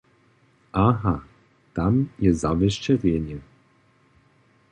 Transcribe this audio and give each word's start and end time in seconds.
Aha, 0.85 1.13
tam 1.75 1.95
je 2.19 2.31
zawěsće 2.41 2.93
rjenje. 3.01 3.37